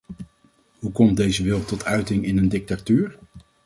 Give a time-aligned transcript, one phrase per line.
[0.79, 3.17] Hoe komt deze wil tot uiting in een dictatuur?